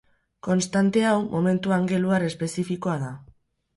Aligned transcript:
Konstante 0.45 1.03
hau 1.09 1.19
momentu 1.35 1.75
angeluar 1.77 2.27
espezifikoa 2.31 2.97
da. 3.07 3.13